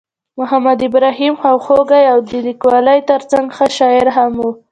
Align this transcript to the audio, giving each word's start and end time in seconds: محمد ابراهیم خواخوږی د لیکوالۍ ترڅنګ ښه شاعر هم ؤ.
محمد 0.39 0.79
ابراهیم 0.87 1.33
خواخوږی 1.41 2.05
د 2.29 2.31
لیکوالۍ 2.47 2.99
ترڅنګ 3.11 3.45
ښه 3.55 3.65
شاعر 3.77 4.07
هم 4.17 4.33
ؤ. 4.47 4.49